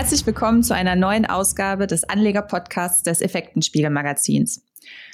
[0.00, 4.64] Herzlich willkommen zu einer neuen Ausgabe des Anleger-Podcasts des Effektenspiegel-Magazins.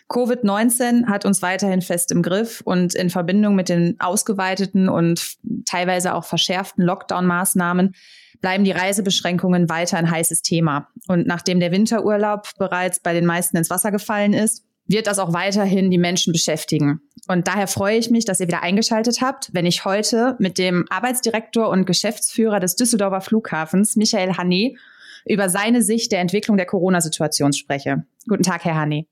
[0.09, 6.15] Covid-19 hat uns weiterhin fest im Griff und in Verbindung mit den ausgeweiteten und teilweise
[6.15, 7.97] auch verschärften Lockdown-Maßnahmen
[8.41, 10.87] bleiben die Reisebeschränkungen weiter ein heißes Thema.
[11.09, 15.33] Und nachdem der Winterurlaub bereits bei den meisten ins Wasser gefallen ist, wird das auch
[15.33, 17.01] weiterhin die Menschen beschäftigen.
[17.29, 20.85] Und daher freue ich mich, dass ihr wieder eingeschaltet habt, wenn ich heute mit dem
[20.91, 24.77] Arbeitsdirektor und Geschäftsführer des Düsseldorfer Flughafens, Michael Hané,
[25.25, 28.05] über seine Sicht der Entwicklung der Corona-Situation spreche.
[28.29, 29.07] Guten Tag, Herr Hané.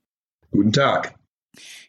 [0.53, 1.15] Guten Tag.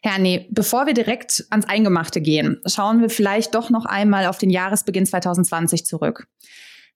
[0.02, 4.38] Herr Hané, bevor wir direkt ans Eingemachte gehen, schauen wir vielleicht doch noch einmal auf
[4.38, 6.26] den Jahresbeginn 2020 zurück.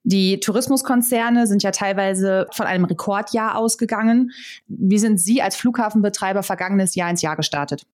[0.02, 4.32] Die Tourismuskonzerne sind ja teilweise von einem Rekordjahr ausgegangen.
[4.66, 7.86] Wie sind Sie als Flughafenbetreiber vergangenes Jahr ins Jahr gestartet?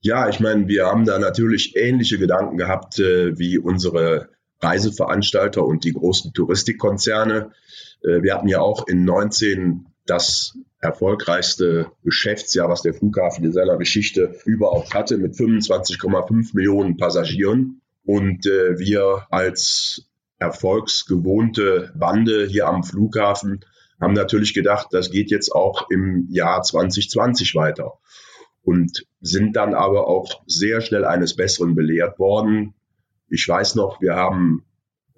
[0.00, 4.30] Ja, ich meine, wir haben da natürlich ähnliche Gedanken gehabt äh, wie unsere
[4.62, 7.50] Reiseveranstalter und die großen Touristikkonzerne.
[8.02, 13.76] Äh, wir hatten ja auch in 19 das erfolgreichste Geschäftsjahr, was der Flughafen in seiner
[13.76, 17.82] Geschichte überhaupt hatte, mit 25,5 Millionen Passagieren.
[18.04, 20.09] Und äh, wir als
[20.40, 23.64] erfolgsgewohnte Bande hier am Flughafen
[24.00, 27.98] haben natürlich gedacht, das geht jetzt auch im Jahr 2020 weiter
[28.62, 32.74] und sind dann aber auch sehr schnell eines Besseren belehrt worden.
[33.28, 34.64] Ich weiß noch, wir haben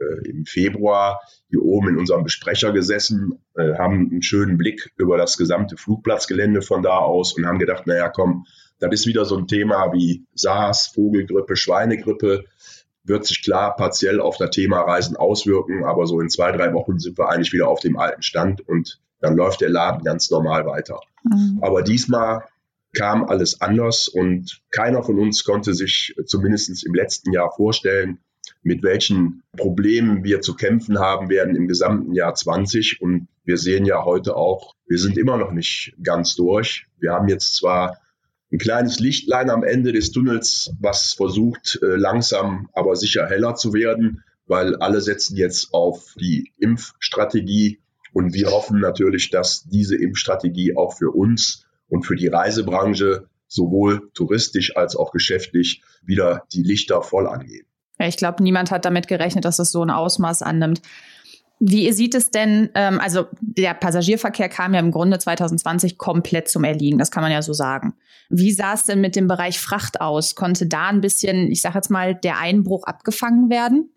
[0.01, 5.17] äh, im Februar hier oben in unserem Besprecher gesessen, äh, haben einen schönen Blick über
[5.17, 8.47] das gesamte Flugplatzgelände von da aus und haben gedacht, naja, komm,
[8.81, 12.45] das ist wieder so ein Thema wie SARS, Vogelgrippe, Schweinegrippe
[13.05, 16.99] wird sich klar partiell auf das Thema Reisen auswirken, aber so in zwei, drei Wochen
[16.99, 20.67] sind wir eigentlich wieder auf dem alten Stand und dann läuft der Laden ganz normal
[20.67, 21.01] weiter.
[21.25, 21.59] Mhm.
[21.63, 22.45] Aber diesmal
[22.95, 28.19] kam alles anders und keiner von uns konnte sich zumindest im letzten Jahr vorstellen,
[28.63, 33.01] mit welchen Problemen wir zu kämpfen haben werden im gesamten Jahr 20.
[33.01, 36.87] Und wir sehen ja heute auch, wir sind immer noch nicht ganz durch.
[36.99, 37.99] Wir haben jetzt zwar
[38.53, 43.73] ein kleines Lichtlein am Ende des Tunnels, was versucht äh, langsam, aber sicher heller zu
[43.73, 47.81] werden, weil alle setzen jetzt auf die Impfstrategie
[48.13, 54.11] und wir hoffen natürlich, dass diese Impfstrategie auch für uns und für die Reisebranche sowohl
[54.15, 57.67] touristisch als auch geschäftlich wieder die Lichter voll angehen.
[57.99, 60.83] ich glaube, niemand hat damit gerechnet, dass es so ein Ausmaß annimmt.
[61.65, 66.65] Wie sieht es denn, ähm, also der Passagierverkehr kam ja im Grunde 2020 komplett zum
[66.65, 67.95] Erliegen, das kann man ja so sagen.
[68.29, 70.35] Wie sah es denn mit dem Bereich Fracht aus?
[70.35, 73.91] Konnte da ein bisschen, ich sage jetzt mal, der Einbruch abgefangen werden?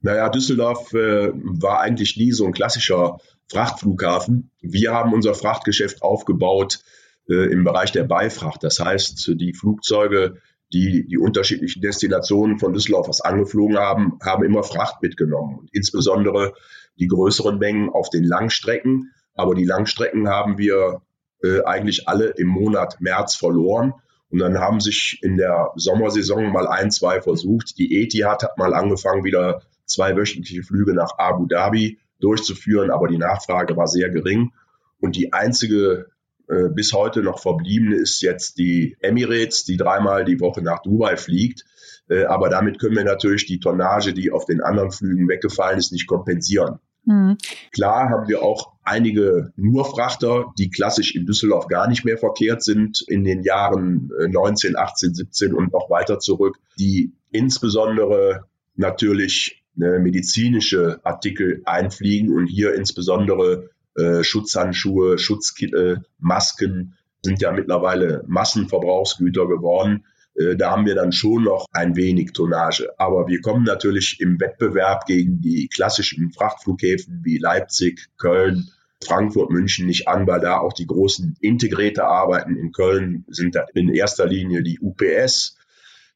[0.00, 3.18] Naja, Düsseldorf äh, war eigentlich nie so ein klassischer
[3.48, 4.50] Frachtflughafen.
[4.60, 6.80] Wir haben unser Frachtgeschäft aufgebaut
[7.28, 8.64] äh, im Bereich der Beifracht.
[8.64, 10.38] Das heißt, die Flugzeuge,
[10.72, 15.58] die die unterschiedlichen Destinationen von Düsseldorf aus angeflogen haben, haben immer Fracht mitgenommen.
[15.58, 16.54] Und insbesondere
[16.98, 19.12] die größeren Mengen auf den Langstrecken.
[19.34, 21.02] Aber die Langstrecken haben wir
[21.42, 23.94] äh, eigentlich alle im Monat März verloren.
[24.30, 27.78] Und dann haben sich in der Sommersaison mal ein, zwei versucht.
[27.78, 33.18] Die Etihad hat mal angefangen, wieder zwei wöchentliche Flüge nach Abu Dhabi durchzuführen, aber die
[33.18, 34.52] Nachfrage war sehr gering.
[35.00, 36.06] Und die einzige
[36.48, 41.16] äh, bis heute noch verbliebene ist jetzt die Emirates, die dreimal die Woche nach Dubai
[41.16, 41.64] fliegt.
[42.08, 45.92] Äh, aber damit können wir natürlich die Tonnage, die auf den anderen Flügen weggefallen ist,
[45.92, 46.78] nicht kompensieren.
[47.04, 47.36] Mhm.
[47.72, 53.02] Klar haben wir auch einige Nurfrachter, die klassisch in Düsseldorf gar nicht mehr verkehrt sind
[53.08, 58.44] in den Jahren 19, 18, 17 und noch weiter zurück, die insbesondere
[58.76, 68.24] natürlich äh, medizinische Artikel einfliegen und hier insbesondere äh, Schutzhandschuhe, Schutzkittel, Masken sind ja mittlerweile
[68.26, 70.04] Massenverbrauchsgüter geworden.
[70.34, 72.88] Äh, da haben wir dann schon noch ein wenig Tonnage.
[72.98, 78.70] Aber wir kommen natürlich im Wettbewerb gegen die klassischen Frachtflughäfen wie Leipzig, Köln,
[79.04, 82.56] Frankfurt, München nicht an, weil da auch die großen Integrierte arbeiten.
[82.56, 85.56] In Köln sind in erster Linie die UPS,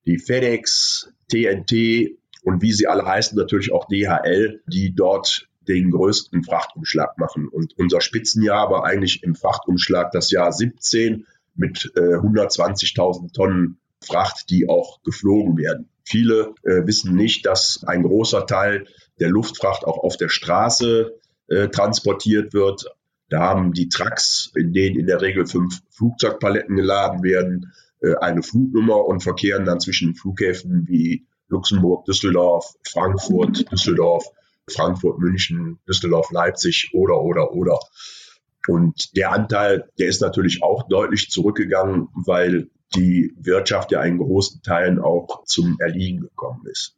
[0.06, 6.44] die FedEx, TNT und wie sie alle heißen, natürlich auch DHL, die dort den größten
[6.44, 7.48] Frachtumschlag machen.
[7.48, 14.50] Und unser Spitzenjahr war eigentlich im Frachtumschlag das Jahr 17 mit äh, 120.000 Tonnen Fracht,
[14.50, 15.88] die auch geflogen werden.
[16.04, 18.86] Viele äh, wissen nicht, dass ein großer Teil
[19.18, 21.18] der Luftfracht auch auf der Straße
[21.48, 22.86] äh, transportiert wird.
[23.28, 28.42] Da haben die Trucks, in denen in der Regel fünf Flugzeugpaletten geladen werden, äh, eine
[28.42, 34.26] Flugnummer und verkehren dann zwischen Flughäfen wie Luxemburg, Düsseldorf, Frankfurt, Düsseldorf,
[34.70, 37.78] Frankfurt, München, Düsseldorf, Leipzig oder, oder, oder.
[38.68, 44.62] Und der Anteil, der ist natürlich auch deutlich zurückgegangen, weil die Wirtschaft ja in großen
[44.62, 46.96] Teilen auch zum Erliegen gekommen ist.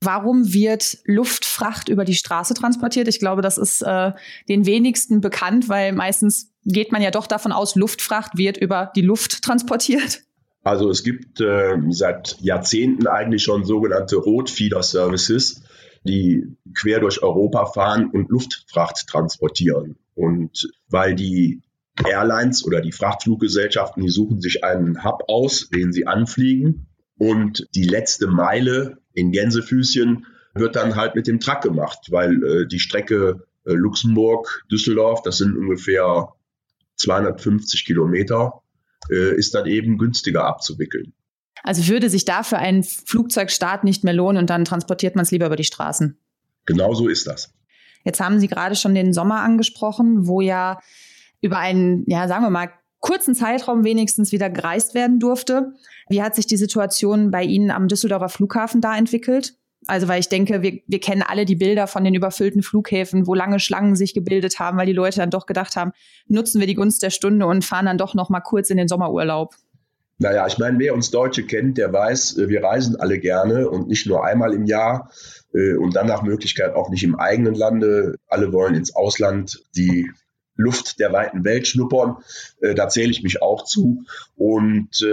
[0.00, 3.06] Warum wird Luftfracht über die Straße transportiert?
[3.06, 4.12] Ich glaube, das ist äh,
[4.48, 9.02] den wenigsten bekannt, weil meistens geht man ja doch davon aus, Luftfracht wird über die
[9.02, 10.22] Luft transportiert.
[10.64, 15.62] Also es gibt äh, seit Jahrzehnten eigentlich schon sogenannte Rotfeeder-Services,
[16.04, 19.96] die quer durch Europa fahren und Luftfracht transportieren.
[20.14, 21.62] Und weil die
[22.04, 26.86] Airlines oder die Frachtfluggesellschaften, die suchen sich einen Hub aus, den sie anfliegen.
[27.18, 32.66] Und die letzte Meile in Gänsefüßchen wird dann halt mit dem Truck gemacht, weil äh,
[32.66, 36.32] die Strecke äh, Luxemburg, Düsseldorf, das sind ungefähr
[36.96, 38.62] 250 Kilometer,
[39.10, 41.14] äh, ist dann eben günstiger abzuwickeln.
[41.62, 45.46] Also würde sich dafür ein Flugzeugstart nicht mehr lohnen und dann transportiert man es lieber
[45.46, 46.18] über die Straßen.
[46.66, 47.52] Genau so ist das.
[48.04, 50.80] Jetzt haben Sie gerade schon den Sommer angesprochen, wo ja
[51.40, 52.70] über einen, ja, sagen wir mal,
[53.00, 55.74] kurzen Zeitraum wenigstens wieder gereist werden durfte.
[56.08, 59.54] Wie hat sich die Situation bei Ihnen am Düsseldorfer Flughafen da entwickelt?
[59.88, 63.34] Also, weil ich denke, wir, wir kennen alle die Bilder von den überfüllten Flughäfen, wo
[63.34, 65.90] lange Schlangen sich gebildet haben, weil die Leute dann doch gedacht haben,
[66.28, 68.86] nutzen wir die Gunst der Stunde und fahren dann doch noch mal kurz in den
[68.86, 69.56] Sommerurlaub.
[70.22, 73.88] Naja, ich meine, wer uns Deutsche kennt, der weiß, äh, wir reisen alle gerne und
[73.88, 75.10] nicht nur einmal im Jahr
[75.52, 78.14] äh, und dann nach Möglichkeit auch nicht im eigenen Lande.
[78.28, 80.08] Alle wollen ins Ausland die
[80.54, 82.18] Luft der weiten Welt schnuppern.
[82.60, 84.04] Äh, da zähle ich mich auch zu.
[84.36, 85.04] Und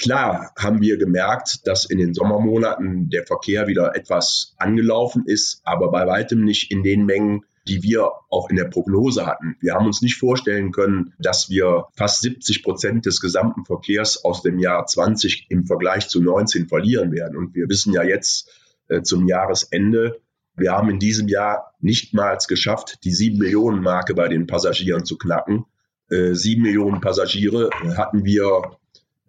[0.00, 5.90] Klar haben wir gemerkt, dass in den Sommermonaten der Verkehr wieder etwas angelaufen ist, aber
[5.90, 9.56] bei weitem nicht in den Mengen, die wir auch in der Prognose hatten.
[9.60, 14.42] Wir haben uns nicht vorstellen können, dass wir fast 70 Prozent des gesamten Verkehrs aus
[14.42, 17.36] dem Jahr 20 im Vergleich zu 19 verlieren werden.
[17.36, 18.50] Und wir wissen ja jetzt
[18.88, 20.20] äh, zum Jahresende,
[20.56, 25.04] wir haben in diesem Jahr nicht mal geschafft, die sieben Millionen Marke bei den Passagieren
[25.04, 25.66] zu knacken.
[26.10, 28.78] Äh, sieben Millionen Passagiere hatten wir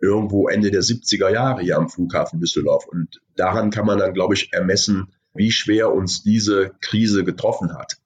[0.02, 2.88] irgendwo Ende der 70er Jahre hier am Flughafen Düsseldorf.
[2.88, 7.98] Und daran kann man dann, glaube ich, ermessen, wie schwer uns diese Krise getroffen hat.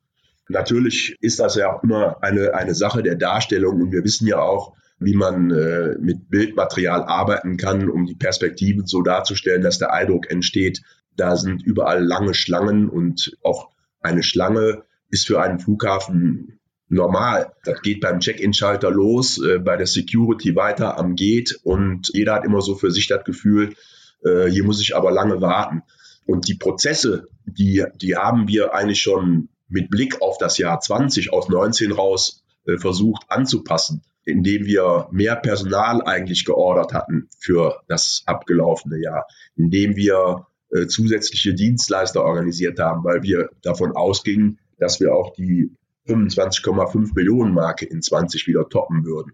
[0.49, 4.39] Natürlich ist das ja auch immer eine, eine Sache der Darstellung und wir wissen ja
[4.39, 9.93] auch, wie man äh, mit Bildmaterial arbeiten kann, um die Perspektiven so darzustellen, dass der
[9.93, 10.81] Eindruck entsteht,
[11.15, 13.69] da sind überall lange Schlangen und auch
[14.01, 16.59] eine Schlange ist für einen Flughafen
[16.89, 17.53] normal.
[17.63, 22.45] Das geht beim Check-in-Schalter los, äh, bei der Security weiter am Gate und jeder hat
[22.45, 23.75] immer so für sich das Gefühl,
[24.23, 25.83] äh, hier muss ich aber lange warten.
[26.25, 31.33] Und die Prozesse, die, die haben wir eigentlich schon mit Blick auf das Jahr 20
[31.33, 38.23] aus 19 raus äh, versucht anzupassen, indem wir mehr Personal eigentlich geordert hatten für das
[38.25, 39.25] abgelaufene Jahr,
[39.55, 45.75] indem wir äh, zusätzliche Dienstleister organisiert haben, weil wir davon ausgingen, dass wir auch die
[46.07, 49.33] 25,5 Millionen Marke in 20 wieder toppen würden.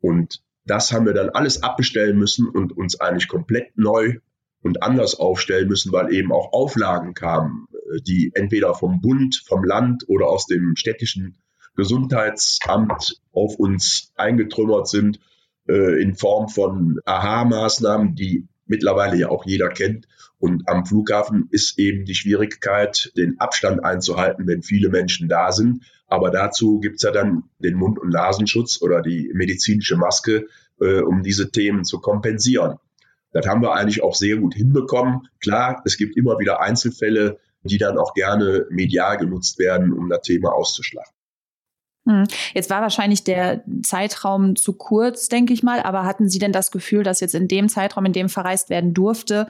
[0.00, 4.18] Und das haben wir dann alles abbestellen müssen und uns eigentlich komplett neu
[4.62, 7.66] und anders aufstellen müssen, weil eben auch Auflagen kamen,
[8.06, 11.36] die entweder vom Bund, vom Land oder aus dem städtischen
[11.76, 15.20] Gesundheitsamt auf uns eingetrümmert sind
[15.68, 20.06] äh, in Form von Aha-Maßnahmen, die mittlerweile ja auch jeder kennt.
[20.38, 25.84] Und am Flughafen ist eben die Schwierigkeit, den Abstand einzuhalten, wenn viele Menschen da sind.
[26.08, 30.46] Aber dazu gibt's ja dann den Mund- und Nasenschutz oder die medizinische Maske,
[30.80, 32.78] äh, um diese Themen zu kompensieren.
[33.32, 35.28] Das haben wir eigentlich auch sehr gut hinbekommen.
[35.40, 40.22] Klar, es gibt immer wieder Einzelfälle, die dann auch gerne medial genutzt werden, um das
[40.22, 41.10] Thema auszuschlagen.
[42.08, 42.24] Hm.
[42.54, 46.70] Jetzt war wahrscheinlich der Zeitraum zu kurz, denke ich mal, aber hatten Sie denn das
[46.70, 49.48] Gefühl, dass jetzt in dem Zeitraum, in dem verreist werden durfte,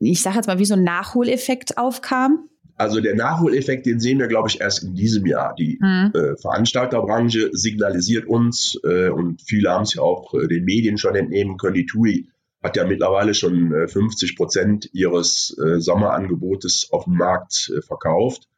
[0.00, 2.48] ich sage jetzt mal, wie so ein Nachholeffekt aufkam?
[2.76, 5.54] Also der Nachholeffekt, den sehen wir, glaube ich, erst in diesem Jahr.
[5.56, 6.12] Die mhm.
[6.14, 11.16] äh, Veranstalterbranche signalisiert uns äh, und viele haben es ja auch äh, den Medien schon
[11.16, 11.74] entnehmen können.
[11.74, 12.28] Die TUI
[12.62, 18.48] hat ja mittlerweile schon 50 äh, Prozent ihres äh, Sommerangebotes auf dem Markt äh, verkauft.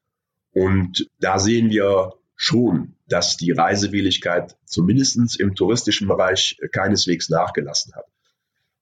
[0.52, 8.06] Und da sehen wir schon, dass die Reisewilligkeit zumindest im touristischen Bereich keineswegs nachgelassen hat.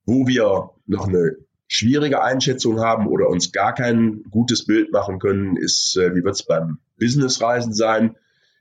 [0.04, 5.56] Wo wir noch eine schwierige Einschätzung haben oder uns gar kein gutes Bild machen können,
[5.56, 8.16] ist, wie wird es beim Businessreisen sein?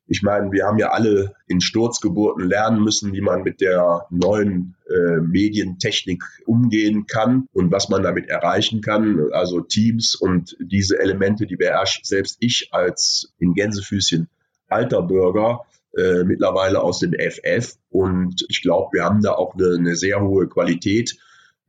[0.07, 4.75] Ich meine, wir haben ja alle in Sturzgeburten lernen müssen, wie man mit der neuen
[4.89, 9.31] äh, Medientechnik umgehen kann und was man damit erreichen kann.
[9.33, 14.29] Also Teams und diese Elemente, die beherrscht selbst ich als in Gänsefüßchen
[14.69, 17.75] alter Bürger äh, mittlerweile aus dem FF.
[17.89, 21.17] Und ich glaube, wir haben da auch eine, eine sehr hohe Qualität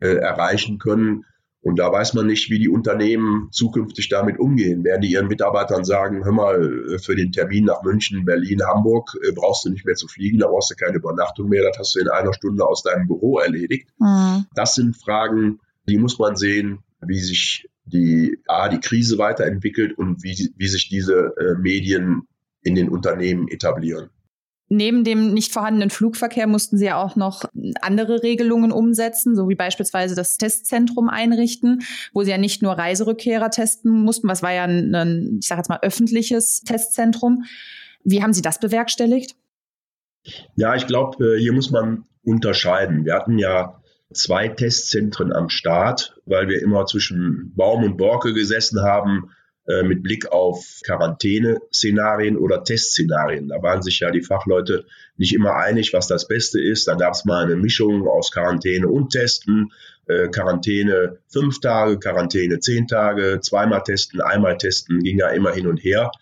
[0.00, 1.25] äh, erreichen können.
[1.61, 4.85] Und da weiß man nicht, wie die Unternehmen zukünftig damit umgehen.
[4.85, 9.17] Werden die ihren Mitarbeitern sagen, hör mal, äh, für den Termin nach München, Berlin, Hamburg
[9.23, 11.95] äh, brauchst du nicht mehr zu fliegen, da brauchst du keine Übernachtung mehr, das hast
[11.97, 13.88] du in einer Stunde aus deinem Büro erledigt.
[13.99, 14.47] Mhm.
[14.55, 20.23] Das sind Fragen, die muss man sehen, wie sich die A, die Krise weiterentwickelt und
[20.23, 22.29] wie, wie sich diese äh, Medien
[22.62, 24.11] in den Unternehmen etablieren.
[24.71, 27.45] Neben dem nicht vorhandenen Flugverkehr mussten sie ja auch noch
[27.81, 31.81] andere Regelungen umsetzen, so wie beispielsweise das Testzentrum einrichten,
[32.13, 35.61] wo sie ja nicht nur Reiserückkehrer testen mussten, was war ja ein, ein ich sage
[35.61, 37.45] jetzt mal, öffentliches Testzentrum.
[38.05, 39.37] Wie haben Sie das bewerkstelligt?
[40.57, 43.07] Ja, ich glaube, äh, hier muss man unterscheiden.
[43.07, 43.81] Wir hatten ja
[44.13, 49.31] zwei Testzentren am Start, weil wir immer zwischen Baum und Borke gesessen haben
[49.69, 53.49] äh, mit Blick auf Quarantäneszenarien oder Testszenarien.
[53.49, 54.87] Da waren sich ja die Fachleute
[55.19, 56.89] nicht immer einig, was das Beste ist.
[56.89, 59.73] Dann gab es mal eine Mischung aus Quarantäne und Testen.
[60.07, 65.67] Äh, Quarantäne fünf Tage, Quarantäne zehn Tage, zweimal testen, einmal testen, ging ja immer hin
[65.67, 66.13] und her.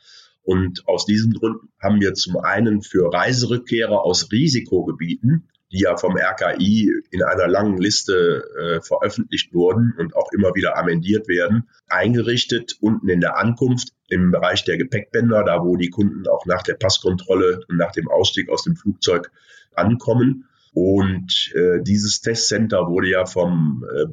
[0.42, 6.16] Und aus diesem Grund haben wir zum einen für Reiserückkehrer aus Risikogebieten die ja vom
[6.16, 12.78] RKI in einer langen Liste äh, veröffentlicht wurden und auch immer wieder amendiert werden, eingerichtet
[12.80, 16.74] unten in der Ankunft im Bereich der Gepäckbänder, da wo die Kunden auch nach der
[16.74, 19.30] Passkontrolle und nach dem Ausstieg aus dem Flugzeug
[19.74, 20.48] ankommen.
[20.72, 24.06] Und äh, dieses Testcenter wurde ja vom äh,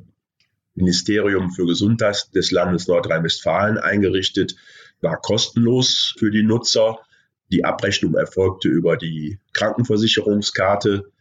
[0.75, 4.55] Ministerium für Gesundheit des Landes Nordrhein-Westfalen eingerichtet,
[5.01, 6.99] war kostenlos für die Nutzer.
[7.51, 11.12] Die Abrechnung erfolgte über die Krankenversicherungskarte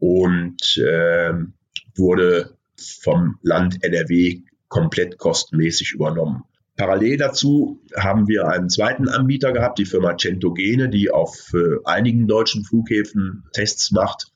[0.00, 1.32] und äh,
[1.94, 6.44] wurde vom Land NRW komplett kostenmäßig übernommen.
[6.76, 12.26] Parallel dazu haben wir einen zweiten Anbieter gehabt, die Firma Centogene, die auf äh, einigen
[12.26, 14.32] deutschen Flughäfen Tests macht.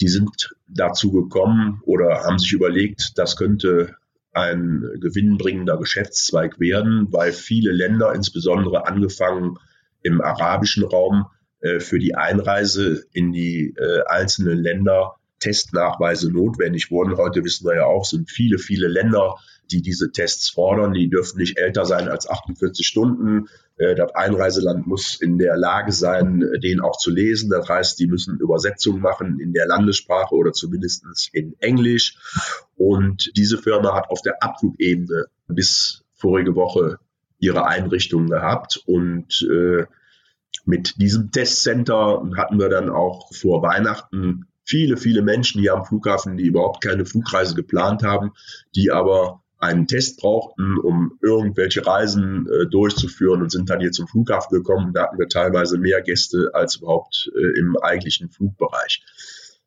[0.00, 3.94] Die sind dazu gekommen oder haben sich überlegt, das könnte
[4.32, 9.58] ein gewinnbringender Geschäftszweig werden, weil viele Länder, insbesondere angefangen
[10.02, 11.26] im arabischen Raum,
[11.60, 17.16] äh, für die Einreise in die äh, einzelnen Länder Testnachweise notwendig wurden.
[17.16, 19.36] Heute wissen wir ja auch, sind viele, viele Länder,
[19.70, 20.92] die diese Tests fordern.
[20.92, 23.48] Die dürfen nicht älter sein als 48 Stunden.
[23.76, 27.50] Äh, das Einreiseland muss in der Lage sein, den auch zu lesen.
[27.50, 32.16] Das heißt, die müssen Übersetzungen machen in der Landessprache oder zumindest in Englisch.
[32.76, 36.98] Und diese Firma hat auf der Abflugebene bis vorige Woche
[37.38, 39.84] ihre Einrichtungen gehabt und äh,
[40.64, 46.36] mit diesem Testcenter hatten wir dann auch vor Weihnachten viele, viele Menschen hier am Flughafen,
[46.36, 48.32] die überhaupt keine Flugreise geplant haben,
[48.74, 54.06] die aber einen Test brauchten, um irgendwelche Reisen äh, durchzuführen und sind dann hier zum
[54.06, 54.92] Flughafen gekommen.
[54.92, 59.02] Da hatten wir teilweise mehr Gäste als überhaupt äh, im eigentlichen Flugbereich.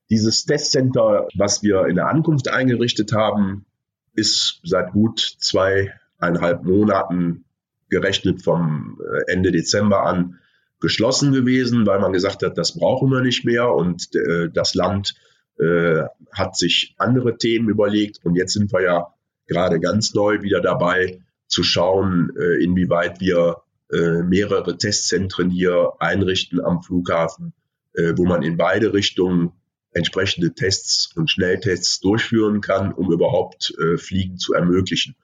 [0.10, 3.66] Dieses Testcenter, was wir in der Ankunft eingerichtet haben,
[4.14, 7.46] ist seit gut zweieinhalb Monaten
[7.90, 10.40] gerechnet vom äh, Ende Dezember an
[10.82, 15.14] geschlossen gewesen, weil man gesagt hat, das brauchen wir nicht mehr und äh, das Land
[15.60, 19.14] äh, hat sich andere Themen überlegt und jetzt sind wir ja
[19.48, 23.58] gerade ganz neu wieder dabei zu schauen, äh, inwieweit wir
[23.92, 27.54] äh, mehrere Testzentren hier einrichten am Flughafen,
[27.94, 29.52] äh, wo man in beide Richtungen
[29.94, 35.16] entsprechende Tests und Schnelltests durchführen kann, um überhaupt äh, Fliegen zu ermöglichen.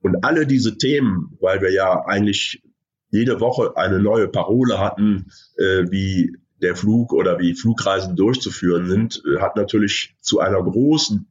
[0.00, 2.62] Und alle diese Themen, weil wir ja eigentlich
[3.10, 9.22] jede Woche eine neue Parole hatten, äh, wie der Flug oder wie Flugreisen durchzuführen sind,
[9.38, 11.28] hat natürlich zu einer großen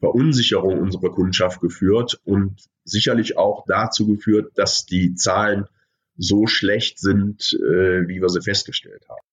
[0.00, 5.66] Verunsicherung unserer Kundschaft geführt und sicherlich auch dazu geführt, dass die Zahlen
[6.16, 9.26] so schlecht sind, äh, wie wir sie festgestellt haben.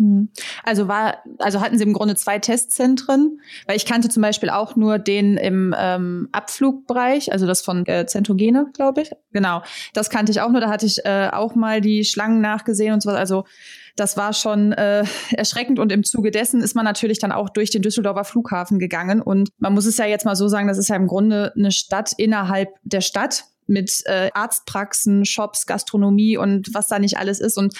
[0.00, 0.30] Hm.
[0.64, 4.74] Also war, also hatten Sie im Grunde zwei Testzentren, weil ich kannte zum Beispiel auch
[4.74, 9.10] nur den im ähm, Abflugbereich, also das von äh, Zentogene, glaube ich.
[9.32, 10.62] Genau, das kannte ich auch nur.
[10.62, 13.16] Da hatte ich äh, auch mal die Schlangen nachgesehen und so was.
[13.16, 13.44] Also
[13.94, 17.68] das war schon äh, erschreckend und im Zuge dessen ist man natürlich dann auch durch
[17.68, 20.88] den Düsseldorfer Flughafen gegangen und man muss es ja jetzt mal so sagen, das ist
[20.88, 26.88] ja im Grunde eine Stadt innerhalb der Stadt mit äh, Arztpraxen, Shops, Gastronomie und was
[26.88, 27.74] da nicht alles ist und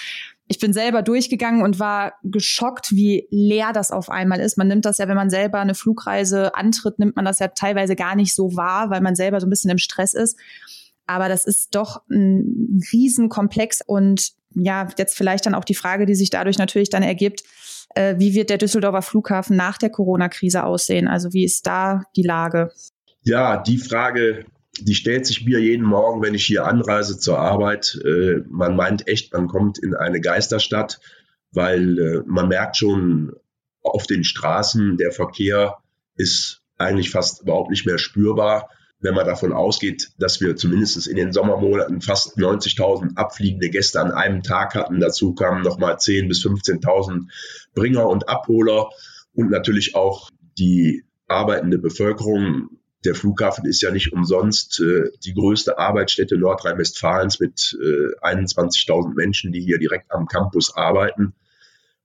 [0.51, 4.57] ich bin selber durchgegangen und war geschockt, wie leer das auf einmal ist.
[4.57, 7.95] Man nimmt das ja, wenn man selber eine Flugreise antritt, nimmt man das ja teilweise
[7.95, 10.37] gar nicht so wahr, weil man selber so ein bisschen im Stress ist.
[11.07, 16.15] Aber das ist doch ein Riesenkomplex und ja, jetzt vielleicht dann auch die Frage, die
[16.15, 17.43] sich dadurch natürlich dann ergibt,
[17.95, 21.07] äh, wie wird der Düsseldorfer Flughafen nach der Corona-Krise aussehen?
[21.07, 22.71] Also wie ist da die Lage?
[23.21, 24.43] Ja, die Frage
[24.79, 27.99] die stellt sich mir jeden Morgen, wenn ich hier anreise zur Arbeit.
[28.05, 30.99] Äh, man meint echt, man kommt in eine Geisterstadt,
[31.51, 33.33] weil äh, man merkt schon
[33.83, 35.77] auf den Straßen, der Verkehr
[36.15, 38.69] ist eigentlich fast überhaupt nicht mehr spürbar.
[38.99, 44.11] Wenn man davon ausgeht, dass wir zumindest in den Sommermonaten fast 90.000 abfliegende Gäste an
[44.11, 44.99] einem Tag hatten.
[44.99, 47.23] Dazu kamen nochmal 10.000 bis 15.000
[47.73, 48.89] Bringer und Abholer
[49.33, 55.77] und natürlich auch die arbeitende Bevölkerung der Flughafen ist ja nicht umsonst äh, die größte
[55.79, 61.33] Arbeitsstätte Nordrhein-Westfalens mit äh, 21.000 Menschen, die hier direkt am Campus arbeiten.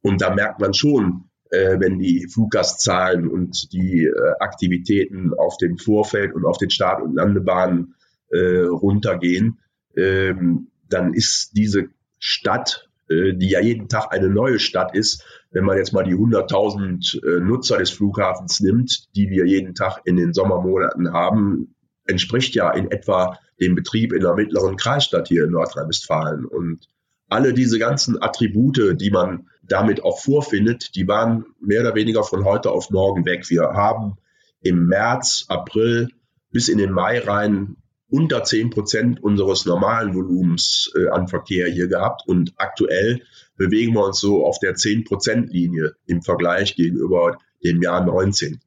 [0.00, 5.78] Und da merkt man schon, äh, wenn die Fluggastzahlen und die äh, Aktivitäten auf dem
[5.78, 7.94] Vorfeld und auf den Start- und Landebahnen
[8.30, 9.58] äh, runtergehen,
[9.96, 11.88] ähm, dann ist diese
[12.18, 15.24] Stadt, äh, die ja jeden Tag eine neue Stadt ist,
[15.56, 20.02] wenn man jetzt mal die 100.000 äh, Nutzer des Flughafens nimmt, die wir jeden Tag
[20.04, 25.44] in den Sommermonaten haben, entspricht ja in etwa dem Betrieb in der mittleren Kreisstadt hier
[25.44, 26.44] in Nordrhein-Westfalen.
[26.44, 26.86] Und
[27.30, 32.44] alle diese ganzen Attribute, die man damit auch vorfindet, die waren mehr oder weniger von
[32.44, 33.48] heute auf morgen weg.
[33.48, 34.16] Wir haben
[34.60, 36.10] im März, April
[36.50, 41.88] bis in den Mai rein unter 10 Prozent unseres normalen Volumens äh, an Verkehr hier
[41.88, 43.22] gehabt und aktuell
[43.56, 48.60] bewegen wir uns so auf der 10 Prozent Linie im Vergleich gegenüber dem Jahr 19.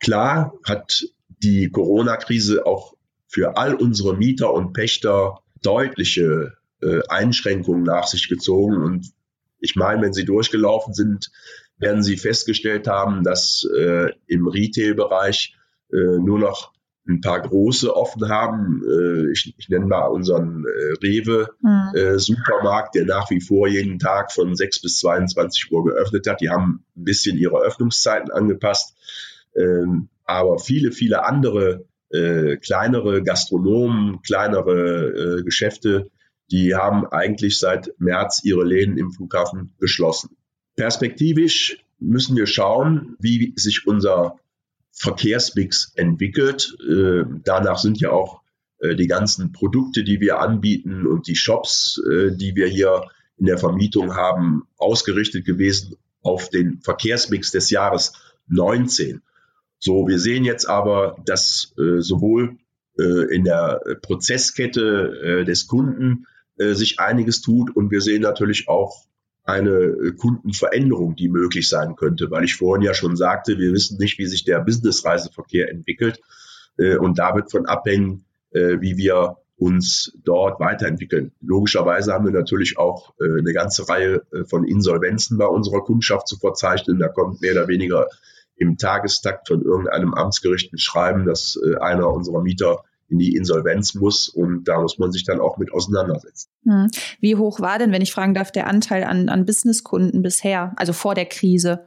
[0.00, 1.04] Klar hat
[1.42, 2.94] die Corona-Krise auch
[3.28, 9.12] für all unsere Mieter und Pächter deutliche äh, Einschränkungen nach sich gezogen und
[9.58, 11.30] ich meine, wenn sie durchgelaufen sind,
[11.78, 15.56] werden sie festgestellt haben, dass äh, im Retail-Bereich
[15.92, 16.72] äh, nur noch
[17.08, 18.82] ein paar große offen haben.
[18.84, 21.90] Äh, ich, ich nenne mal unseren äh, Rewe mhm.
[21.94, 26.40] äh, Supermarkt, der nach wie vor jeden Tag von 6 bis 22 Uhr geöffnet hat.
[26.40, 28.94] Die haben ein bisschen ihre Öffnungszeiten angepasst.
[29.54, 36.10] Ähm, aber viele, viele andere äh, kleinere Gastronomen, kleinere äh, Geschäfte,
[36.50, 40.36] die haben eigentlich seit März ihre Läden im Flughafen geschlossen.
[40.76, 44.38] Perspektivisch müssen wir schauen, wie sich unser
[44.96, 46.76] Verkehrsmix entwickelt.
[46.80, 48.40] Äh, danach sind ja auch
[48.78, 53.02] äh, die ganzen Produkte, die wir anbieten und die Shops, äh, die wir hier
[53.36, 58.14] in der Vermietung haben, ausgerichtet gewesen auf den Verkehrsmix des Jahres
[58.48, 59.20] 19.
[59.78, 62.56] So, wir sehen jetzt aber, dass sowohl
[62.96, 69.04] in der Prozesskette des Kunden sich einiges tut und wir sehen natürlich auch
[69.46, 73.96] eine äh, Kundenveränderung, die möglich sein könnte, weil ich vorhin ja schon sagte, wir wissen
[73.98, 76.20] nicht, wie sich der Businessreiseverkehr entwickelt.
[76.76, 81.32] Äh, und da wird von abhängen, äh, wie wir uns dort weiterentwickeln.
[81.40, 86.98] Logischerweise haben wir natürlich auch eine ganze Reihe von Insolvenzen bei unserer Kundschaft zu verzeichnen.
[86.98, 88.06] Da kommt mehr oder weniger
[88.56, 94.28] im Tagestakt von irgendeinem Amtsgericht ein Schreiben, dass einer unserer Mieter in die Insolvenz muss
[94.28, 96.50] und da muss man sich dann auch mit auseinandersetzen.
[96.64, 96.88] Hm.
[97.20, 100.92] Wie hoch war denn, wenn ich fragen darf, der Anteil an, an Businesskunden bisher, also
[100.92, 101.86] vor der Krise?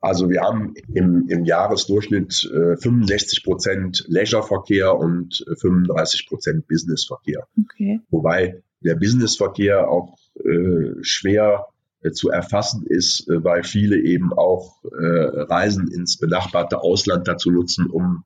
[0.00, 7.46] Also wir haben im, im Jahresdurchschnitt äh, 65 Prozent Leisureverkehr und 35 Prozent Businessverkehr.
[7.56, 8.00] Okay.
[8.10, 11.66] Wobei der Businessverkehr auch äh, schwer
[12.00, 17.52] äh, zu erfassen ist, äh, weil viele eben auch äh, Reisen ins benachbarte Ausland dazu
[17.52, 18.24] nutzen, um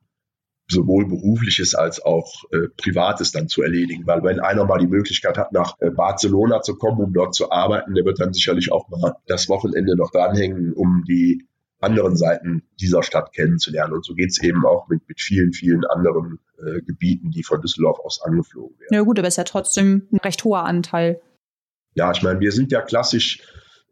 [0.69, 4.05] sowohl berufliches als auch äh, privates dann zu erledigen.
[4.05, 7.51] Weil wenn einer mal die Möglichkeit hat, nach äh, Barcelona zu kommen, um dort zu
[7.51, 11.47] arbeiten, der wird dann sicherlich auch mal das Wochenende noch dranhängen, um die
[11.79, 13.93] anderen Seiten dieser Stadt kennenzulernen.
[13.93, 17.99] Und so geht's eben auch mit, mit vielen, vielen anderen äh, Gebieten, die von Düsseldorf
[17.99, 18.93] aus angeflogen werden.
[18.93, 21.21] Ja gut, aber es ist ja trotzdem ein recht hoher Anteil.
[21.93, 23.41] Ja, ich meine, wir sind ja klassisch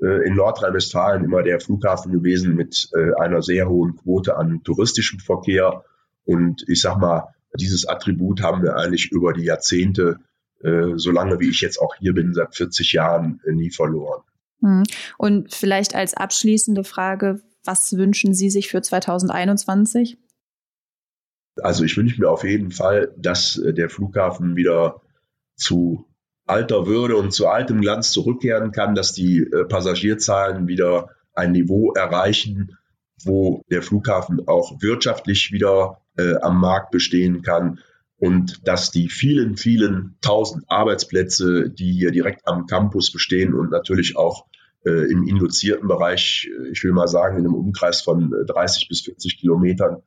[0.02, 5.20] äh, in Nordrhein-Westfalen immer der Flughafen gewesen mit äh, einer sehr hohen Quote an touristischem
[5.20, 5.84] Verkehr
[6.26, 10.20] und ich sag mal, dieses Attribut haben wir eigentlich über die Jahrzehnte,
[10.62, 14.24] äh, so lange wie ich jetzt auch hier bin, seit 40 Jahren, äh, nie verloren.
[14.62, 14.84] Hm.
[15.18, 20.18] Und vielleicht als abschließende Frage, was wünschen Sie sich für 2021?
[21.62, 25.02] Also ich wünsche mir auf jeden Fall, dass äh, der Flughafen wieder
[25.56, 26.06] zu
[26.46, 31.94] alter Würde und zu altem Glanz zurückkehren kann, dass die äh, Passagierzahlen wieder ein Niveau
[31.94, 32.78] erreichen,
[33.24, 37.80] wo der Flughafen auch wirtschaftlich wieder äh, am Markt bestehen kann
[38.18, 44.18] und dass die vielen, vielen tausend Arbeitsplätze, die hier direkt am Campus bestehen und natürlich
[44.18, 44.46] auch
[44.86, 48.88] äh, im induzierten Bereich, äh, ich will mal sagen, in einem Umkreis von 30 äh,
[48.90, 50.02] bis 40 Kilometern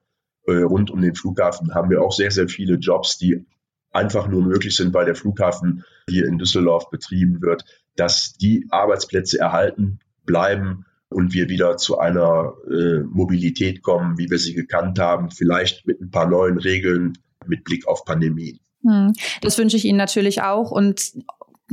[0.47, 3.45] äh, rund um den Flughafen haben wir auch sehr, sehr viele Jobs, die
[3.91, 7.65] einfach nur möglich sind, weil der Flughafen hier in Düsseldorf betrieben wird,
[7.97, 14.39] dass die Arbeitsplätze erhalten bleiben und wir wieder zu einer äh, Mobilität kommen, wie wir
[14.39, 17.15] sie gekannt haben, vielleicht mit ein paar neuen Regeln
[17.47, 18.61] mit Blick auf Pandemie.
[18.85, 19.13] Hm.
[19.41, 21.13] Das wünsche ich Ihnen natürlich auch und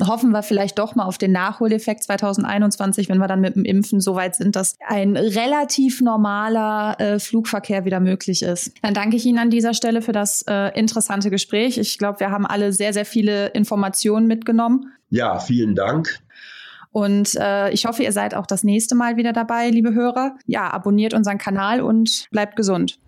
[0.03, 4.01] hoffen wir vielleicht doch mal auf den Nachholeffekt 2021, wenn wir dann mit dem Impfen
[4.01, 8.73] so weit sind, dass ein relativ normaler äh, Flugverkehr wieder möglich ist.
[8.81, 11.77] Dann danke ich Ihnen an dieser Stelle für das äh, interessante Gespräch.
[11.77, 14.91] Ich glaube, wir haben alle sehr, sehr viele Informationen mitgenommen.
[15.09, 16.19] Ja, vielen Dank.
[16.95, 20.37] Und äh, ich hoffe, ihr seid auch das nächste Mal wieder dabei, liebe Hörer.
[20.45, 22.99] Ja, abonniert unseren Kanal und bleibt gesund.